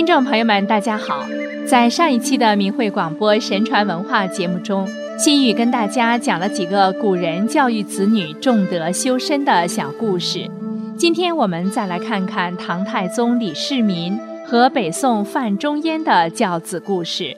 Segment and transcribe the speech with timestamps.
[0.00, 1.26] 听众朋友们，大家好！
[1.66, 4.88] 在上一期的明慧广播神传文化节目中，
[5.18, 10.50] 心雨跟大家讲了几个古人教育子女重德修身的小故事。
[10.96, 17.36] 今天我们再来看看唐太宗李世民和北宋范仲淹的教子故事。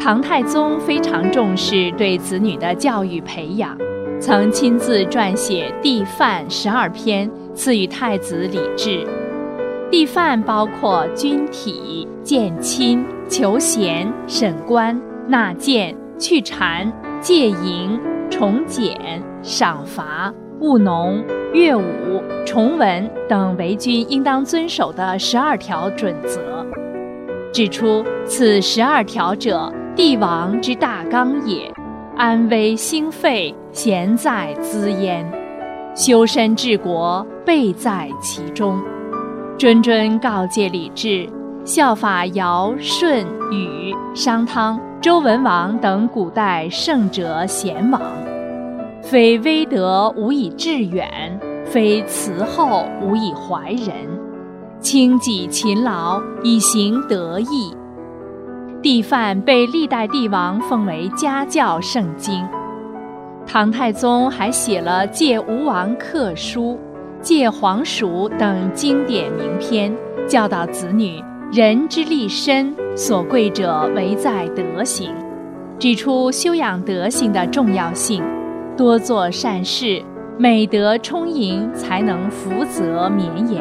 [0.00, 3.76] 唐太宗非常重视对子女的教育培养，
[4.18, 9.06] 曾亲自撰写《帝范》十二篇，赐予太子李治。
[9.90, 18.98] 地范包括君体、见亲、求贤、审官、纳谏、去禅、戒淫、重简、
[19.42, 26.66] 赏罚、务农、乐舞、崇文等为君应当遵守的十二条准则，
[27.52, 31.72] 指出此十二条者，帝王之大纲也，
[32.16, 35.24] 安危兴废，贤在兹焉，
[35.94, 38.82] 修身治国，备在其中。
[39.58, 41.26] 谆谆告诫李治，
[41.64, 47.98] 效法尧、舜、禹、商汤、周文王等古代圣哲贤王，
[49.02, 51.08] 非威德无以致远，
[51.64, 53.94] 非慈厚无以怀人，
[54.78, 57.74] 轻己勤劳以行德义。
[58.82, 62.46] 帝范被历代帝王奉为家教圣经。
[63.46, 66.74] 唐太宗还写了《借吴王客书》。
[67.26, 69.92] 借黄蜀等经典名篇，
[70.28, 71.20] 教导子女：
[71.52, 75.12] 人之立身，所贵者唯在德行。
[75.76, 78.22] 指出修养德行的重要性，
[78.76, 80.00] 多做善事，
[80.38, 83.60] 美德充盈，才能福泽绵延。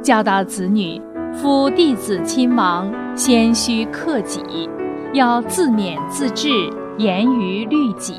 [0.00, 0.98] 教导子女：
[1.34, 4.40] 夫弟子亲王，先须克己，
[5.12, 6.48] 要自勉自治，
[6.96, 8.14] 严于律己。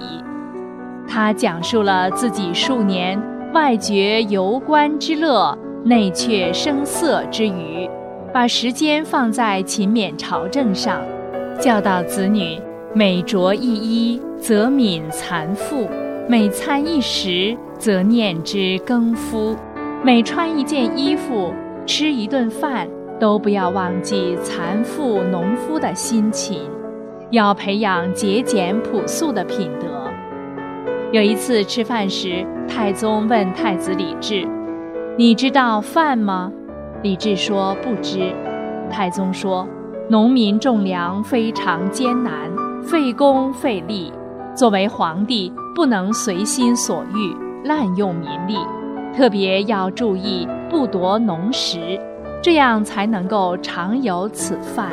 [1.07, 3.19] 他讲述了自己数年。
[3.53, 7.87] 外觉游观之乐，内却声色之娱，
[8.33, 10.99] 把时间放在勤勉朝政上，
[11.59, 12.59] 教导子女：
[12.95, 15.87] 每着一衣，则悯残妇；
[16.27, 19.55] 每餐一食，则念之更夫；
[20.03, 21.53] 每穿一件衣服，
[21.85, 22.87] 吃一顿饭，
[23.19, 26.59] 都不要忘记残妇农夫的辛勤，
[27.29, 29.92] 要培养节俭朴素的品德。
[31.13, 34.47] 有一次吃饭时，太宗问太子李治
[35.15, 36.51] ：“你知道饭吗？”
[37.03, 38.33] 李治说：“不知。”
[38.89, 39.67] 太宗说
[40.09, 42.33] ：“农民种粮非常艰难，
[42.81, 44.11] 费工费力。
[44.55, 48.57] 作为皇帝，不能随心所欲滥用民力，
[49.15, 52.01] 特别要注意不夺农时，
[52.41, 54.89] 这样才能够常有此饭。”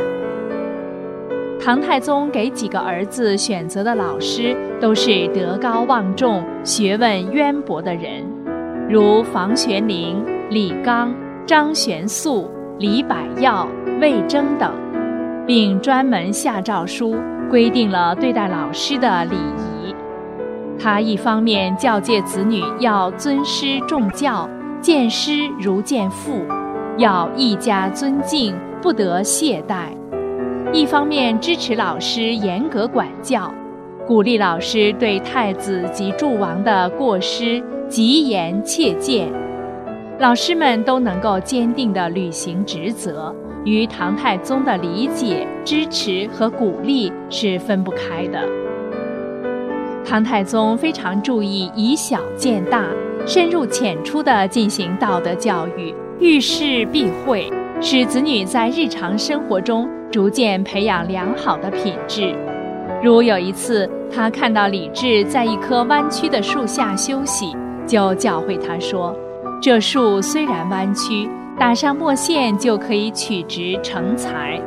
[1.63, 8.25] 唐太宗给几个儿子选择的老师都是德高望重、学问渊博的人，
[8.89, 11.15] 如房玄龄、李纲、
[11.47, 13.69] 张玄素、李百药、
[14.01, 14.73] 魏征等，
[15.47, 17.15] 并专门下诏书
[17.51, 19.95] 规定了对待老师的礼仪。
[20.79, 24.49] 他一方面教诫子女要尊师重教，
[24.81, 26.41] 见师如见父，
[26.97, 30.00] 要一家尊敬，不得懈怠。
[30.73, 33.53] 一方面支持老师严格管教，
[34.07, 39.29] 鼓励老师对太子及诸王的过失极言切谏，
[40.21, 48.41] 老师们都能够坚定地履行职责，与唐太宗的理解、支持和鼓励是分不开的。
[50.05, 52.87] 唐太宗非常注意以小见大，
[53.27, 59.89] 深入浅出地进行道德教育，遇事必会，使子女在日常生活中。
[60.11, 62.35] 逐渐培养良好的品质，
[63.01, 67.57] 如有一次，他看到李治在一棵弯曲的树下休息，
[67.87, 69.17] 就教诲他说
[69.63, 74.61] ：“这树虽然弯曲，打上墨线就可以取直成材。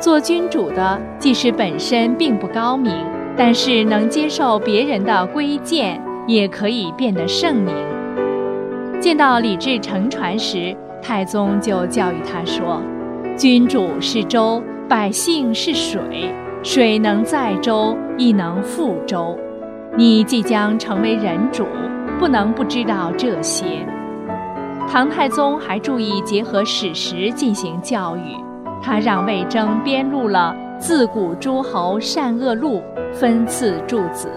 [0.00, 2.90] 做君主的，即使本身并不高明，
[3.36, 7.74] 但是能接受别人的规谏，也可以变得圣明。”
[8.98, 12.80] 见到李治乘船时，太宗就教育他说
[13.36, 19.36] ：“君主是舟。”百姓是水，水能载舟，亦能覆舟。
[19.96, 21.66] 你即将成为人主，
[22.20, 23.64] 不能不知道这些。
[24.88, 28.36] 唐太宗还注意结合史实进行教育，
[28.80, 32.80] 他让魏征编录了《自古诸侯善恶录》，
[33.12, 34.28] 分次诸子，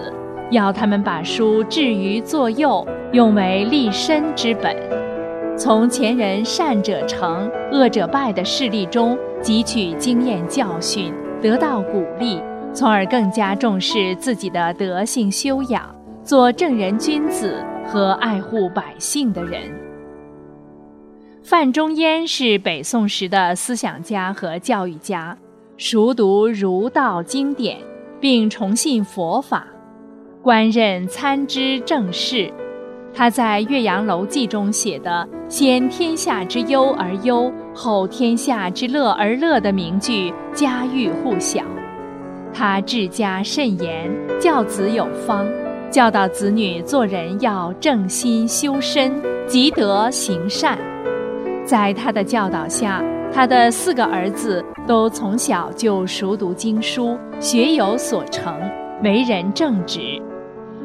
[0.49, 4.75] 要他们把书置于左右，用为立身之本。
[5.55, 9.15] 从前人善者成、恶者败的事例中。
[9.41, 12.41] 汲取经验教训，得到鼓励，
[12.73, 19.61] 从而更加重视自己的德性修养，做正人君子和爱护百姓的人。
[21.41, 25.37] 范仲淹是北宋时的思想家和教育家，
[25.77, 27.77] 熟读儒道经典，
[28.19, 29.65] 并崇信佛法，
[30.43, 32.51] 官任参知政事。
[33.13, 41.61] 他在《岳阳楼记》中写的“先天下之忧而忧，后天下之乐而乐”的名句家喻户晓。
[42.53, 44.09] 他治家慎言，
[44.39, 45.45] 教子有方，
[45.91, 49.11] 教导子女做人要正心修身，
[49.47, 50.77] 积德行善。
[51.65, 58.55] 在他的教导下，他的四个儿子都从小就熟读经书，学有所成，
[59.03, 60.19] 为人正直。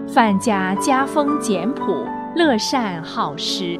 [0.07, 3.79] 范家家风简朴，乐善好施。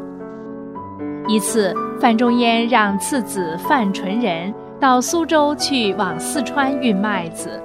[1.27, 7.61] 一次，范仲淹让次子范纯仁到苏州去往四川运麦子。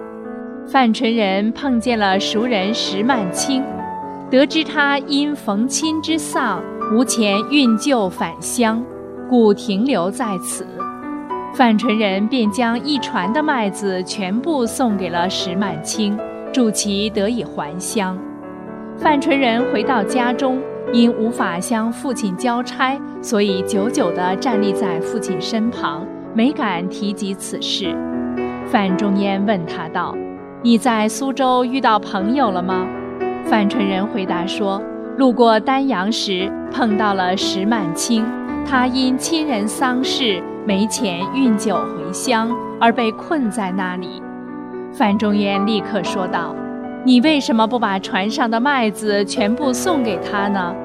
[0.68, 3.64] 范纯仁碰见了熟人石曼青，
[4.30, 6.62] 得知他因逢亲之丧
[6.94, 8.84] 无钱运旧返乡，
[9.30, 10.66] 故停留在此。
[11.54, 16.18] 范纯仁便将一船的麦子全部送给了石曼青，
[16.54, 18.18] 助其得以还乡。
[18.96, 27.96] 范纯仁回到家中，因无法向父亲交差，所以久久地站立在父亲身旁，没敢提及此事。
[28.68, 30.16] 范仲淹问他道。
[30.62, 32.86] 你在苏州遇到朋友了吗？
[33.46, 34.82] 范纯仁回答说
[35.18, 38.26] ：“路过丹阳时碰到了石曼青，
[38.66, 44.22] 他因亲人丧事没钱运酒回乡，而被困在那里。”
[44.92, 46.54] 范仲淹立刻说道
[47.06, 50.76] ：“你为什么不把船上的麦子全部送给他呢？”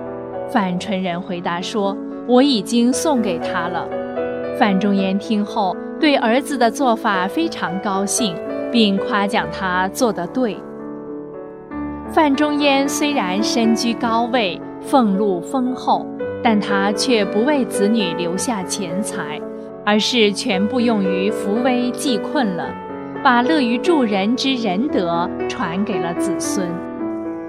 [0.51, 1.97] 范纯仁回答说
[2.29, 3.89] ：“我已经送给他了。”
[4.59, 8.35] 范仲淹听后对儿子的做法非常高兴。
[8.75, 10.57] 并夸奖他做得对。
[12.13, 16.05] 范仲淹虽然身居高位，俸禄丰厚，
[16.43, 19.41] 但他却不为子女留下钱财，
[19.87, 22.75] 而是全部用于扶危济困了，
[23.25, 26.69] 把乐于助人之仁德传给了子孙。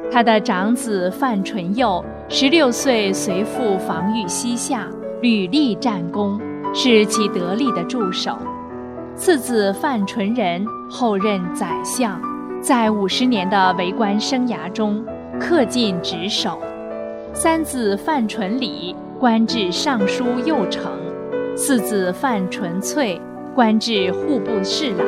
[0.10, 4.88] 他的长子范纯佑十六岁随父防御西夏，
[5.22, 6.40] 屡立战功，
[6.74, 8.38] 是其得力的助手。
[9.16, 12.22] 次子范纯仁后任宰相，
[12.62, 15.04] 在五十年的为官生涯中
[15.42, 16.58] 恪尽职守。
[17.34, 20.90] 三子范纯礼官至尚书右丞，
[21.54, 23.20] 四子范纯粹
[23.54, 25.06] 官至户部侍郎，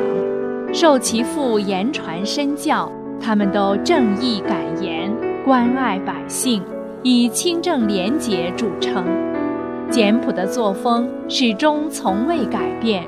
[0.72, 5.10] 受其父言传身教，他们都正义敢言，
[5.44, 6.62] 关爱百姓，
[7.02, 9.04] 以清正廉洁著称，
[9.90, 13.02] 简朴的作风始终从未改变。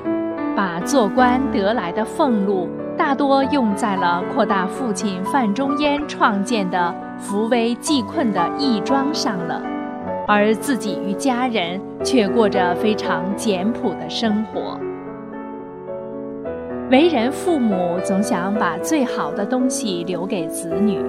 [0.53, 2.67] 把做官得来的俸禄
[2.97, 9.61] 大多用在了扩大父亲范仲淹创建的扶危济困的义庄上了，
[10.27, 14.77] 而自己与家人却过着非常简朴的生活。
[16.91, 20.99] 为人父母总想把最好的东西留给子女，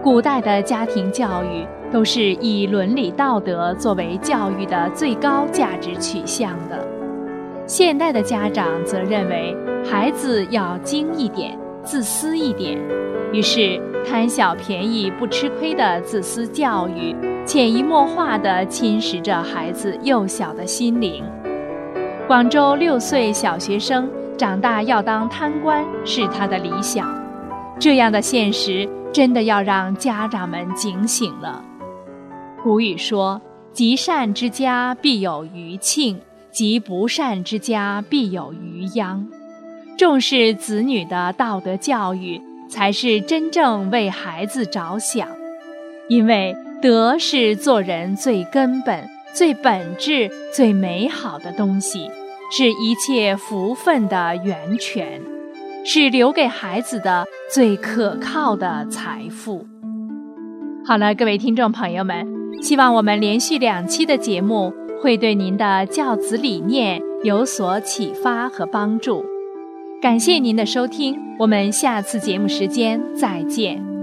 [0.00, 6.78] 古代的家庭教育都是以伦理道德作为教育的最高价值取向的。
[7.66, 9.52] 现代的家长则认为
[9.84, 12.78] 孩子要精一点、自私一点，
[13.32, 17.12] 于是贪小便宜不吃亏的自私教育，
[17.44, 21.24] 潜移默化地侵蚀着孩子幼小的心灵。
[22.28, 27.08] 广州六岁小学生长大要当贪官是他的理想，
[27.78, 31.64] 这样的现实真的要让家长们警醒了。
[32.62, 33.40] 古语说
[33.72, 36.20] ：“积善之家必有余庆。”
[36.52, 39.28] 积不善之家必有余殃，
[39.98, 45.28] 重视子女的道德教育，才是真正为孩子着想。
[46.08, 52.10] 因为德是做人最根本、最本质、最美好的东西，
[52.50, 55.20] 是一切福分的源泉，
[55.84, 59.66] 是留给孩子的最可靠的财富。
[60.84, 62.26] 好了，各位听众朋友们，
[62.62, 64.72] 希望我们连续两期的节目。
[65.02, 69.22] 会对您的教子理念有所启发和帮助。
[70.00, 73.95] 感谢您的收听，我们下次节目时间再见。